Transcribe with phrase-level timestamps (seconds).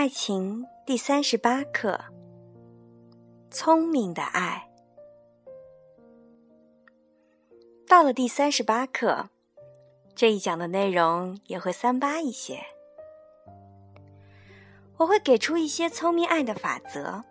[0.00, 2.00] 爱情第三十八课：
[3.50, 4.70] 聪明的爱。
[7.86, 9.28] 到了第三十八课，
[10.14, 12.60] 这一讲的内容也会三八一些。
[14.96, 17.22] 我会给出一些聪明爱的法则，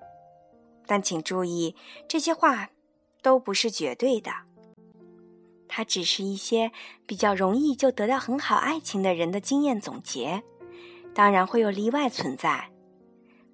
[0.85, 1.75] 但请注意，
[2.07, 2.69] 这些话
[3.23, 4.31] 都不是绝对的。
[5.67, 6.71] 它只是一些
[7.07, 10.43] 比较容易就得到很好爱情的人的经验总结。
[11.13, 12.71] 当然会有例外存在。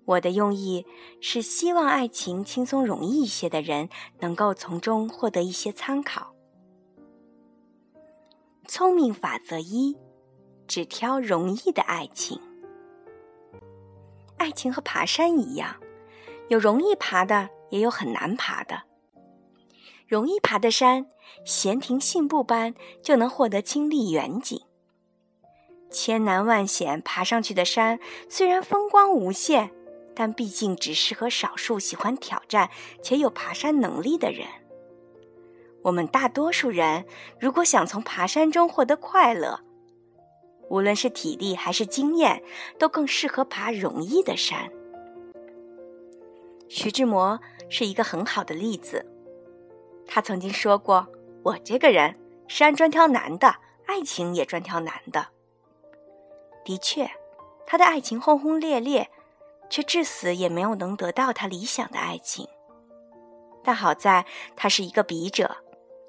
[0.05, 0.85] 我的用意
[1.19, 6.33] 是希望爱情轻松容易一些的人能够从中获得一些参考。
[8.67, 9.97] 聪明法则一：
[10.67, 12.39] 只挑容易的爱情。
[14.37, 15.75] 爱情和爬山一样，
[16.49, 18.83] 有容易爬的，也有很难爬的。
[20.07, 21.07] 容易爬的山，
[21.45, 24.61] 闲庭信步般就能获得经历远景。
[25.95, 29.71] 千难万险爬上去的山，虽然风光无限，
[30.13, 32.69] 但毕竟只适合少数喜欢挑战
[33.01, 34.45] 且有爬山能力的人。
[35.83, 37.05] 我们大多数人，
[37.39, 39.61] 如果想从爬山中获得快乐，
[40.69, 42.43] 无论是体力还是经验，
[42.77, 44.69] 都更适合爬容易的山。
[46.67, 49.05] 徐志摩是一个很好的例子，
[50.05, 51.07] 他曾经说过
[51.43, 55.27] ：“我这个人，山专挑难的，爱情也专挑难的。”
[56.65, 57.09] 的确，
[57.65, 59.09] 他的爱情轰轰烈烈，
[59.69, 62.47] 却至死也没有能得到他理想的爱情。
[63.63, 64.25] 但好在
[64.55, 65.57] 他是一个笔者，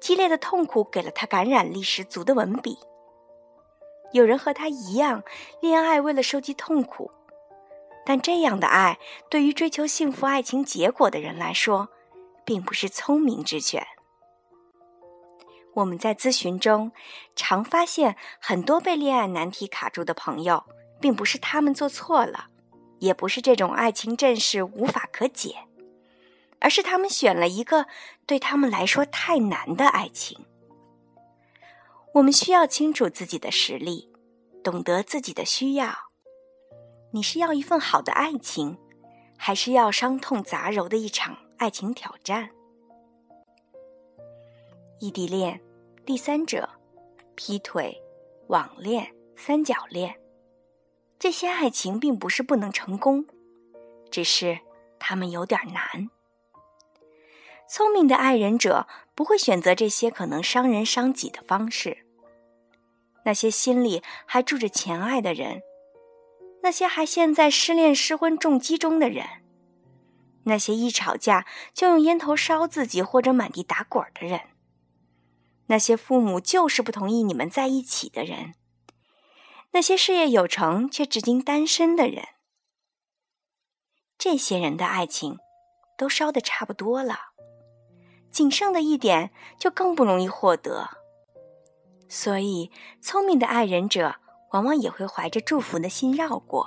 [0.01, 2.77] 激烈的痛苦给了他感染力十足的文笔。
[4.11, 5.23] 有人和他一样
[5.61, 7.11] 恋爱为了收集痛苦，
[8.05, 11.89] 但这样的爱对于追求幸福爱情结果的人来说，
[12.45, 13.85] 并不是聪明之选。
[15.77, 16.91] 我们在咨询中
[17.35, 20.63] 常发现，很多被恋爱难题卡住的朋友，
[20.99, 22.47] 并不是他们做错了，
[22.97, 25.55] 也不是这种爱情阵势无法可解，
[26.59, 27.85] 而是他们选了一个
[28.25, 30.45] 对他们来说太难的爱情。
[32.13, 34.09] 我们需要清楚自己的实力，
[34.63, 35.95] 懂得自己的需要。
[37.11, 38.79] 你是要一份好的爱情，
[39.37, 42.49] 还是要伤痛杂糅的一场爱情挑战？
[44.99, 45.61] 异地恋。
[46.07, 46.69] 第三者、
[47.35, 48.01] 劈腿、
[48.47, 50.15] 网恋、三角恋，
[51.19, 53.25] 这些爱情并不是不能成功，
[54.09, 54.57] 只是
[54.99, 56.09] 他们有点难。
[57.67, 62.05] 聪明的爱人者不会选择这些可能伤人伤己的方式。
[63.25, 65.61] 那些心里还住着前爱的人，
[66.63, 69.27] 那些还陷在失恋失婚重击中的人，
[70.45, 74.39] 那些一吵架就用烟头烧自己或者满地打滚的人。
[75.67, 78.55] 那些父母就是不同意你们在一起的人，
[79.71, 82.25] 那些事业有成却至今单身的人，
[84.17, 85.37] 这些人的爱情
[85.97, 87.33] 都烧得差不多了，
[88.31, 90.89] 仅剩的一点就更不容易获得。
[92.07, 94.15] 所以，聪明的爱人者
[94.51, 96.65] 往往也会怀着祝福的心绕过。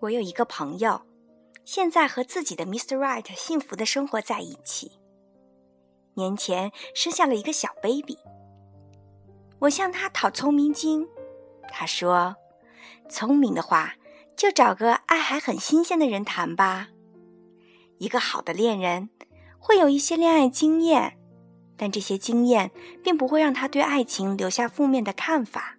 [0.00, 1.02] 我有一个朋友，
[1.64, 2.96] 现在和自己的 Mr.
[2.96, 4.98] Right 幸福的生活在一起。
[6.14, 8.18] 年前生下了一个小 baby，
[9.60, 11.08] 我向他讨聪明经，
[11.68, 12.36] 他说
[13.08, 13.94] ：“聪明的话，
[14.36, 16.88] 就找个爱还很新鲜的人谈吧。
[17.98, 19.08] 一个好的恋人
[19.58, 21.16] 会有一些恋爱经验，
[21.76, 22.70] 但这些经验
[23.02, 25.76] 并不会让他对爱情留下负面的看法，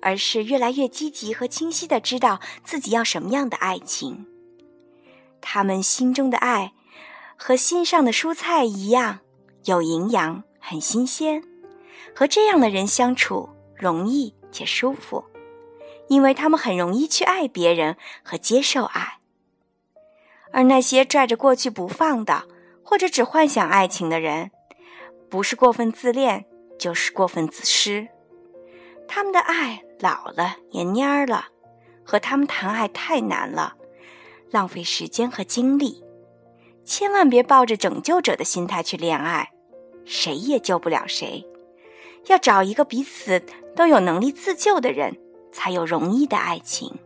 [0.00, 4.26] 而是越来越积极和清晰的知道自己要什么样的爱情。
[5.40, 6.72] 他们心中的爱，
[7.36, 9.18] 和心上的蔬菜一样。”
[9.64, 11.42] 有营养，很新鲜，
[12.14, 15.24] 和这样的人相处容易且舒服，
[16.08, 19.20] 因为他们很容易去爱别人和接受爱。
[20.52, 22.44] 而那些拽着过去不放的，
[22.82, 24.50] 或者只幻想爱情的人，
[25.28, 26.44] 不是过分自恋，
[26.78, 28.06] 就是过分自私。
[29.08, 31.46] 他们的爱老了也蔫儿了，
[32.04, 33.76] 和他们谈爱太难了，
[34.50, 36.04] 浪费时间和精力。
[36.84, 39.53] 千万别抱着拯救者的心态去恋爱。
[40.04, 41.44] 谁也救不了谁，
[42.26, 43.42] 要找一个彼此
[43.74, 45.18] 都有能力自救的人，
[45.52, 46.98] 才有容易的爱情。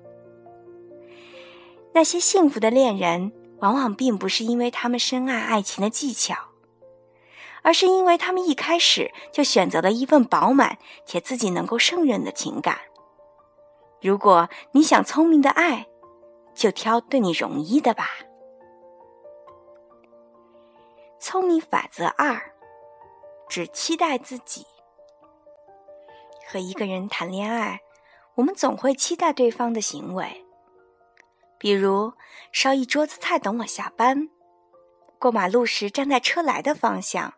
[1.92, 6.34] 那些幸福的恋人，往往并不是因为他们深谙爱情的技巧，
[7.62, 12.78] 而是因为他们一开始就选择了一份饱满且自己能够胜任的情感。
[14.00, 15.86] 如果你想聪明的爱，
[16.54, 18.08] 就挑对你容易的吧。
[21.18, 22.54] 聪明法则二。
[23.48, 24.66] 只期待自己
[26.46, 27.80] 和一个人谈恋爱，
[28.34, 30.44] 我们总会期待对方的行为，
[31.58, 32.12] 比如
[32.52, 34.28] 烧一桌子菜等我下班，
[35.18, 37.34] 过马路时站在车来的方向，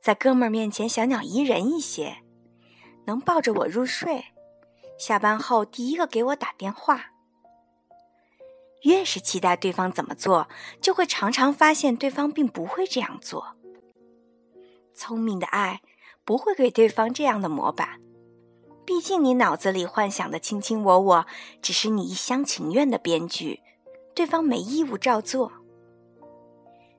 [0.00, 2.18] 在哥们儿面前小鸟依人一些，
[3.06, 4.24] 能抱着我入睡，
[4.98, 7.12] 下班后第一个给我打电话。
[8.82, 10.48] 越是期待对方怎么做，
[10.82, 13.53] 就会常常发现对方并不会这样做。
[14.94, 15.80] 聪明的爱
[16.24, 18.00] 不会给对方这样的模板，
[18.86, 21.26] 毕竟你脑子里幻想的卿卿我我，
[21.60, 23.60] 只是你一厢情愿的编剧，
[24.14, 25.52] 对方没义务照做。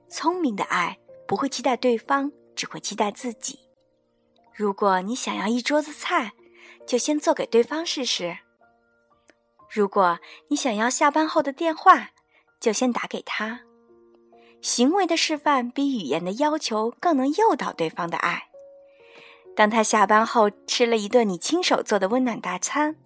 [0.08, 3.58] 聪明的爱不会期待对方，只会期待自己。
[4.54, 6.32] 如果你想要一桌子菜，
[6.86, 8.38] 就先做给对方试试。
[9.68, 12.10] 如果你想要下班后的电话，
[12.60, 13.65] 就先打给他。
[14.60, 18.48] 行为的示范比语言的要求更能诱导对方的爱。
[19.54, 22.96] 当他下班后吃了一顿你亲手做的温暖大餐，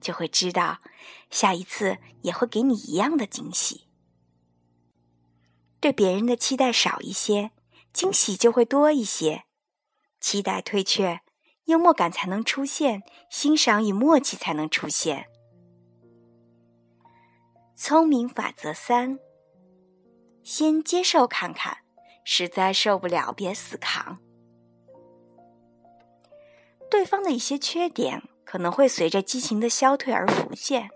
[0.00, 0.80] 就会知道，
[1.30, 3.86] 下一次也会给你一样的惊喜。
[5.80, 7.52] 对别人的期待少一些，
[7.92, 9.44] 惊喜就会多一些。
[10.20, 11.20] 期待退却，
[11.64, 15.26] 幽默感才能出现，欣赏与默契才能出现。
[17.76, 19.18] 聪明法则三：
[20.44, 21.78] 先接受看看，
[22.22, 24.18] 实在受不了别死扛。
[26.90, 30.90] 对方的一些缺点可能会随着激情的消退而浮现，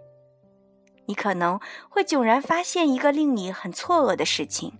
[1.07, 1.59] 你可能
[1.89, 4.79] 会迥然发现一个令你很错愕的事情，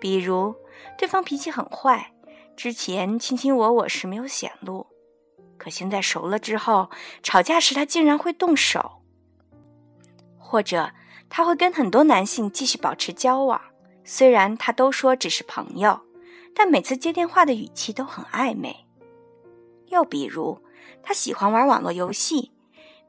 [0.00, 0.54] 比如
[0.96, 2.14] 对方脾气很坏，
[2.56, 4.86] 之前卿卿我我时没有显露，
[5.58, 6.88] 可现在熟了之后，
[7.22, 9.02] 吵架时他竟然会动手。
[10.38, 10.90] 或者
[11.30, 13.58] 他会跟很多男性继续保持交往，
[14.04, 16.00] 虽然他都说只是朋友，
[16.54, 18.84] 但每次接电话的语气都很暧昧。
[19.86, 20.60] 又比如，
[21.02, 22.52] 他喜欢玩网络游戏，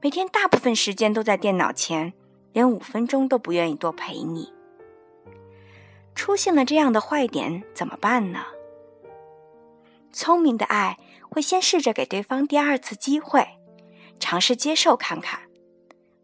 [0.02, 2.14] 每天大部分时间都在电脑前，
[2.54, 4.54] 连五分钟都不愿意多陪你。
[6.14, 8.46] 出现了这样的坏点怎么办呢？
[10.12, 10.98] 聪明的爱
[11.30, 13.48] 会先试着给对方第二次机会，
[14.20, 15.40] 尝试接受看看。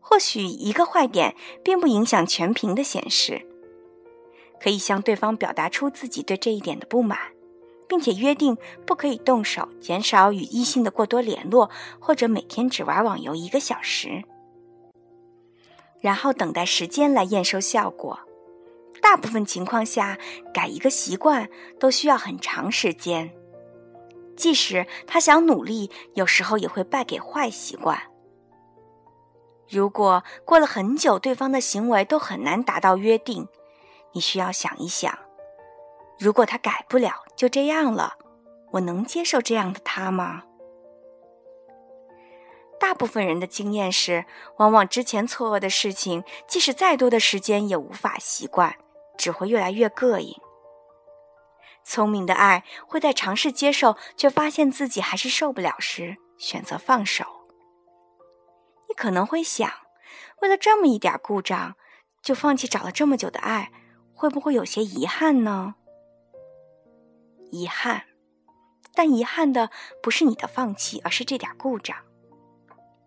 [0.10, 3.46] 或许一个坏点并不影响全屏的显示，
[4.58, 7.20] 可以向对方表达出自己对这一点的不满，
[7.90, 11.70] 并且约定不可以动手，减少与异性的过多联络，
[12.00, 14.24] 或者每天只玩网游一个小时，
[16.00, 18.18] 然后等待时间来验收效果。
[19.02, 20.18] 大部分情况下，
[20.54, 21.50] 改一个习惯
[21.82, 23.30] 都需要很长时间，
[24.38, 28.02] 即使他想努力，有时候也会败给坏习惯。
[29.70, 33.48] 如果过了很久，对方的行为都很难达到约定，
[34.14, 35.18] 你需要想一想：
[36.18, 38.14] 如果他改不了，就这样了，
[38.72, 40.44] 我能接受这样的他吗？
[42.80, 44.26] 大部分人的经验是，
[44.58, 48.76] 往往之前错愕的事情，即使再多的时间也无法习惯，
[49.18, 50.34] 只会越来越膈应。
[51.84, 57.26] 聪明的爱会在尝试接受，却发现自己还是受不了时，选择放手。
[58.98, 59.72] 可能会想，
[60.42, 61.76] 为了这么一点故障，
[62.22, 63.72] 就放弃找了这么久的爱，
[64.14, 65.76] 会不会有些遗憾呢？
[67.52, 68.04] 遗憾，
[68.96, 69.70] 但遗憾的
[70.02, 71.96] 不是你的放弃，而是这点故障。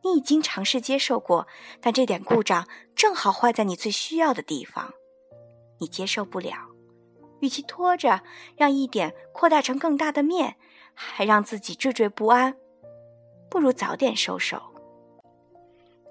[0.03, 1.47] 你已经尝试接受过，
[1.81, 4.95] 但这点故障正好坏在你最需要的地方，
[5.81, 6.55] 你接受不了。
[7.41, 8.23] 与其拖着，
[8.57, 10.57] 让一点扩大成更大的面，
[10.95, 12.57] 还让自己惴惴不安，
[13.51, 14.70] 不如早点收手。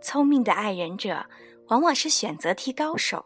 [0.01, 1.25] 聪明的爱人者，
[1.67, 3.25] 往往是选择题高手。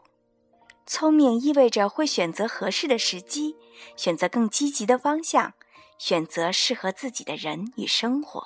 [0.85, 3.55] 聪明意味着会选择合适的时机，
[3.95, 5.53] 选择更积极的方向，
[5.97, 8.43] 选择适合自己的人与生活。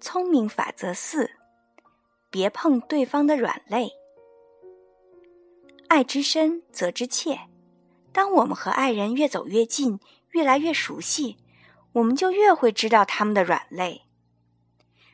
[0.00, 1.30] 聪明法则四：
[2.30, 3.90] 别碰对方的软肋。
[5.88, 7.40] 爱之深，责之切。
[8.12, 9.98] 当我们和爱人越走越近，
[10.30, 11.38] 越来越熟悉，
[11.92, 14.02] 我们就越会知道他们的软肋。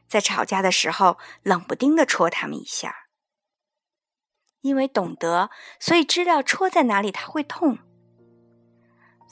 [0.08, 2.94] 在吵架的时候，冷不丁的戳他们一下，
[4.62, 7.78] 因为懂得，所以知道戳在哪里他会痛。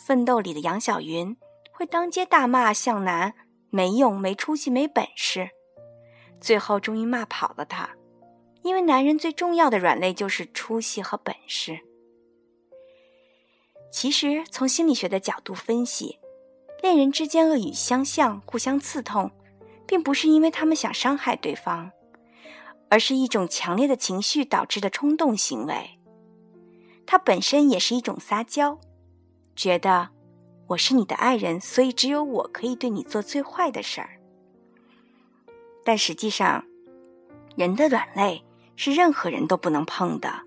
[0.06, 1.34] 奋斗里的杨晓云
[1.72, 3.34] 会当街大骂向南
[3.70, 5.48] 没用、没出息、没本事，
[6.38, 7.96] 最后终于骂跑了他，
[8.62, 11.80] 因为男人最重要的软肋就是出息和本事。
[13.90, 16.18] 其实从心理学的角度分析，
[16.82, 19.30] 恋人之间恶语相向，互相刺痛。
[19.86, 21.90] 并不是因为他们想伤害对方，
[22.88, 25.98] 而是一种强烈的情绪导致的冲动行为。
[27.06, 28.80] 它本身也是一种撒娇，
[29.54, 30.08] 觉得
[30.68, 34.20] 我是你的爱人，所以只有我可以对你做最坏的事儿。
[35.84, 36.64] 但实际上，
[37.56, 40.42] 人的软肋是任何人都不能碰的，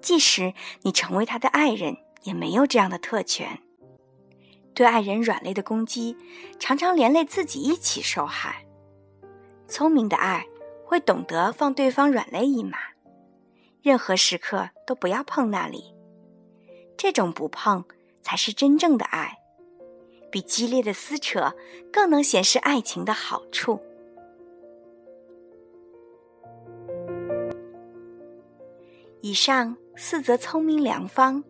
[0.00, 3.60] 即使你成为他的爱人，也没有这样的特权。
[4.74, 6.16] 对爱人软肋的攻击，
[6.58, 8.66] 常常连累自己一起受害。
[9.68, 10.46] 聪明的爱
[10.84, 12.78] 会懂得放对方软肋一马，
[13.82, 15.94] 任何时刻都不要碰那里。
[16.96, 17.84] 这种不碰
[18.22, 19.38] 才是真正的爱，
[20.30, 21.54] 比激烈的撕扯
[21.92, 23.80] 更能显示爱情的好处。
[29.22, 31.44] 以上四则聪明良方，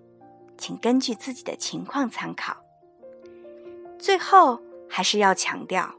[0.58, 2.59] 请根据自己的情况参考。
[4.00, 5.94] 最后还是要强调，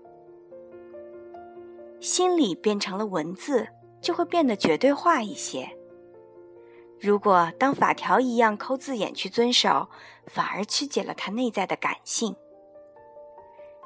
[2.00, 3.68] 心理变成了文字，
[4.02, 5.78] 就会变得绝对化一些。
[7.00, 9.88] 如果当法条一样抠字眼去遵守，
[10.26, 12.36] 反而曲解了他内在的感性。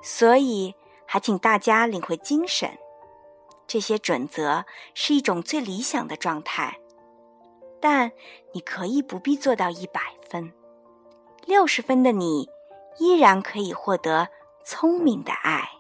[0.02, 0.74] 所以，
[1.06, 2.70] 还请大家领会精神，
[3.68, 6.80] 这些准则是一种最理想的状态，
[7.82, 8.12] 但
[8.54, 10.54] 你可以不必做到一百分，
[11.46, 12.50] 六十分的你。
[12.98, 14.30] 依然可以获得
[14.64, 15.75] 聪明的爱。